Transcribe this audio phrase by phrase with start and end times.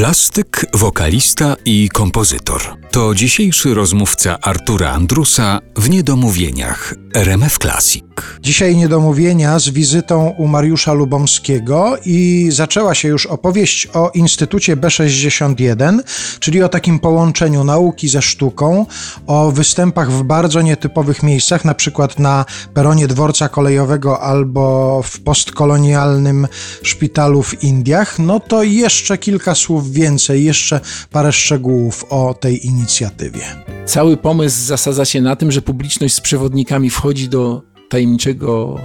[0.00, 2.62] Plastyk, wokalista i kompozytor.
[2.90, 8.09] To dzisiejszy rozmówca Artura Andrusa w Niedomówieniach RMF Classic.
[8.42, 15.98] Dzisiaj niedomówienia z wizytą u Mariusza Lubomskiego i zaczęła się już opowieść o Instytucie B61,
[16.40, 18.86] czyli o takim połączeniu nauki ze sztuką,
[19.26, 26.48] o występach w bardzo nietypowych miejscach, na przykład na peronie dworca kolejowego albo w postkolonialnym
[26.82, 28.18] szpitalu w Indiach.
[28.18, 33.40] No to jeszcze kilka słów więcej, jeszcze parę szczegółów o tej inicjatywie.
[33.86, 38.78] Cały pomysł zasadza się na tym, że publiczność z przewodnikami wchodzi do tajemniczego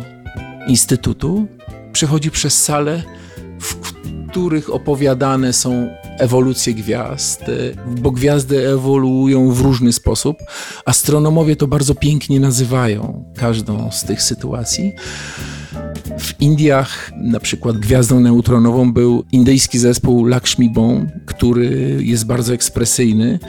[0.68, 1.48] instytutu,
[1.92, 3.04] przechodzi przez salę,
[3.60, 3.76] w
[4.30, 5.88] których opowiadane są
[6.20, 7.42] ewolucje gwiazd,
[8.02, 10.38] bo gwiazdy ewoluują w różny sposób.
[10.86, 14.94] Astronomowie to bardzo pięknie nazywają każdą z tych sytuacji.
[16.20, 23.40] W Indiach na przykład gwiazdą neutronową był indyjski zespół Lakshmi Bone, który jest bardzo ekspresyjny.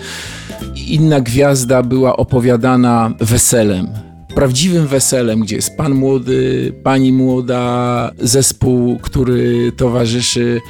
[0.88, 3.88] Inna gwiazda była opowiadana weselem,
[4.37, 10.60] prawdziwym weselem, gdzie jest pan młody, pani młoda, zespół, który towarzyszy,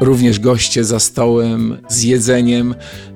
[0.00, 2.74] również goście za stołem, z jedzeniem.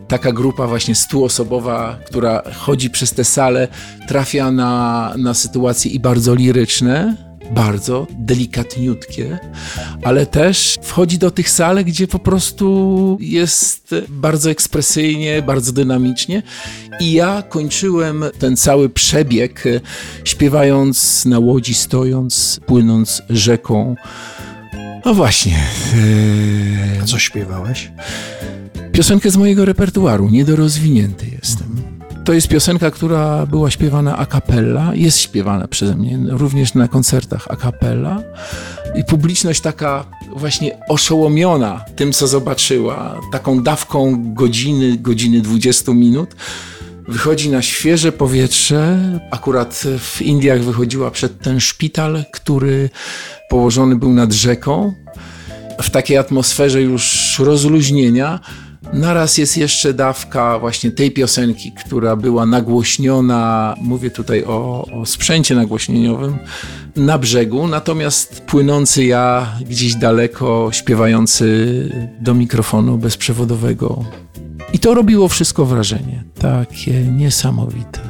[0.08, 3.68] Taka grupa właśnie stuosobowa, która chodzi przez tę salę,
[4.08, 9.38] trafia na, na sytuacje i bardzo liryczne, bardzo delikatniutkie,
[10.02, 16.42] ale też wchodzi do tych sal, gdzie po prostu jest bardzo ekspresyjnie, bardzo dynamicznie.
[17.00, 19.64] I ja kończyłem ten cały przebieg
[20.24, 23.94] śpiewając na łodzi, stojąc, płynąc rzeką.
[25.04, 25.58] No właśnie.
[27.02, 27.90] A co śpiewałeś?
[28.92, 31.67] Piosenkę z mojego repertuaru, niedorozwinięty jestem.
[32.28, 37.46] To jest piosenka, która była śpiewana a cappella, jest śpiewana przeze mnie również na koncertach
[37.50, 38.22] a cappella.
[38.94, 40.04] I publiczność taka
[40.36, 46.36] właśnie oszołomiona tym, co zobaczyła, taką dawką godziny, godziny 20 minut,
[47.08, 48.98] wychodzi na świeże powietrze.
[49.30, 52.90] Akurat w Indiach wychodziła przed ten szpital, który
[53.50, 54.94] położony był nad rzeką.
[55.82, 58.40] W takiej atmosferze już rozluźnienia
[58.92, 65.54] Naraz jest jeszcze dawka właśnie tej piosenki, która była nagłośniona, mówię tutaj o, o, sprzęcie
[65.54, 66.38] nagłośnieniowym,
[66.96, 71.88] na brzegu, natomiast płynący ja gdzieś daleko, śpiewający
[72.20, 74.04] do mikrofonu bezprzewodowego.
[74.72, 78.00] I to robiło wszystko wrażenie, takie niesamowite,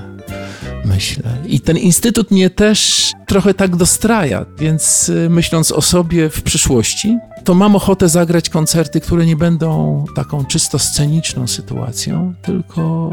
[0.85, 1.37] myślę.
[1.47, 7.19] I ten instytut mnie też trochę tak dostraja, więc y, myśląc o sobie w przyszłości,
[7.45, 13.11] to mam ochotę zagrać koncerty, które nie będą taką czysto sceniczną sytuacją, tylko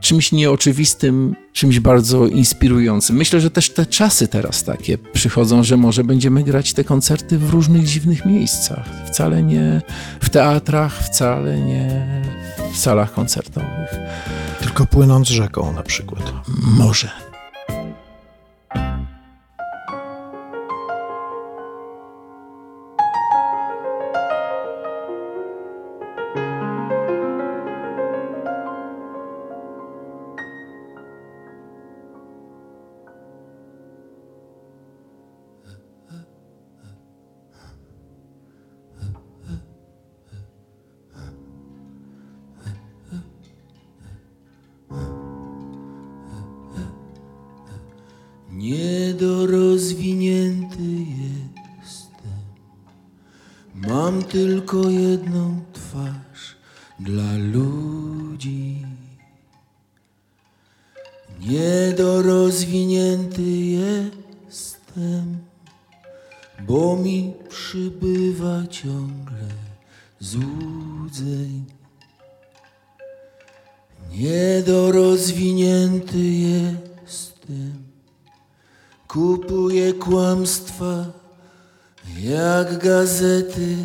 [0.00, 3.16] czymś nieoczywistym, czymś bardzo inspirującym.
[3.16, 7.50] Myślę, że też te czasy teraz takie przychodzą, że może będziemy grać te koncerty w
[7.50, 8.88] różnych dziwnych miejscach.
[9.06, 9.82] Wcale nie
[10.20, 12.06] w teatrach, wcale nie
[12.72, 13.90] w salach koncertowych.
[14.86, 16.32] Płynąc rzeką na przykład.
[16.78, 17.29] Może.
[54.30, 56.56] Tylko jedną twarz
[57.00, 58.86] dla ludzi.
[61.40, 65.38] Niedorozwinięty jestem,
[66.60, 69.48] bo mi przybywa ciągle
[70.20, 71.64] złudzeń.
[74.12, 77.84] Niedorozwinięty jestem,
[79.08, 81.20] kupuję kłamstwa
[82.18, 83.76] jak gazety.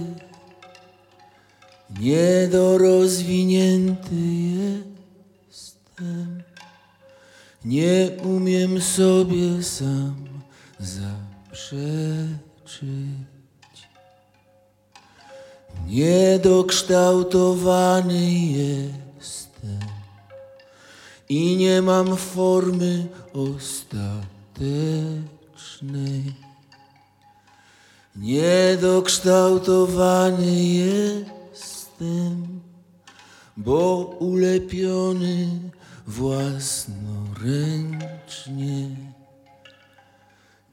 [1.99, 4.15] Niedorozwinięty
[5.49, 6.43] jestem,
[7.65, 10.15] nie umiem sobie sam
[10.79, 12.35] zaprzeczyć.
[15.87, 19.79] Niedokształtowany jestem
[21.29, 26.33] i nie mam formy ostatecznej.
[28.15, 31.34] Niedokształtowany jestem,
[33.57, 35.47] bo ulepiony
[36.07, 38.89] własnoręcznie.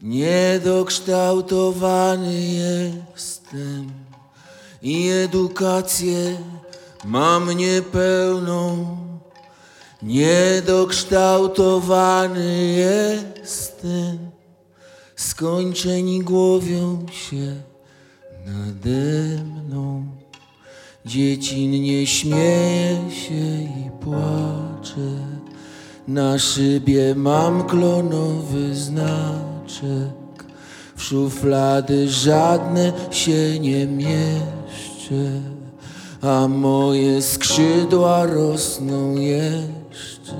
[0.02, 3.92] Niedokształtowany jestem
[4.82, 6.38] i edukację
[7.04, 8.96] mam niepełną.
[10.02, 14.18] Niedokształtowany jestem,
[15.16, 17.62] skończeni głowią się
[18.46, 20.21] nade mną.
[21.06, 25.10] Dziecinnie śmieje się i płacze.
[26.08, 30.44] Na szybie mam klonowy znaczek.
[30.96, 35.40] W szuflady żadne się nie mieszczę,
[36.22, 40.36] a moje skrzydła rosną jeszcze.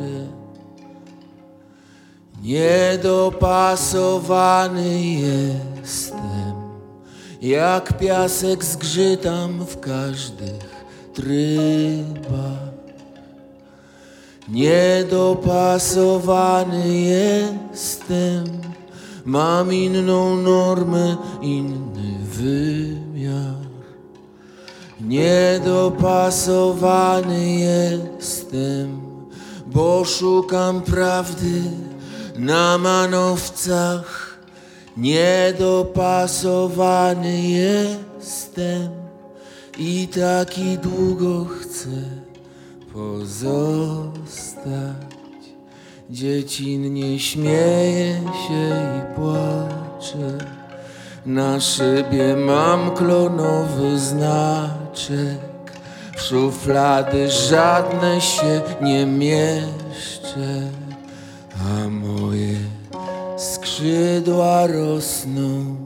[2.43, 6.32] Niedopasowany jestem,
[7.43, 10.85] jak piasek zgrzytam w każdych
[11.15, 12.73] trybach.
[14.49, 18.45] Niedopasowany jestem,
[19.25, 23.55] mam inną normę, inny wymiar.
[25.01, 29.01] Niedopasowany jestem,
[29.67, 31.63] bo szukam prawdy
[32.39, 34.32] na manowcach.
[34.97, 38.89] Niedopasowany jestem
[39.79, 41.89] i taki długo chcę
[42.93, 44.63] pozostać.
[46.11, 50.39] Dziecinnie śmieje się i płacze.
[51.27, 55.53] Na szybie mam klonowy znaczek.
[56.17, 60.71] W szuflady żadne się nie mieszczę,
[61.55, 61.89] a
[63.83, 65.82] czy dwa rosną.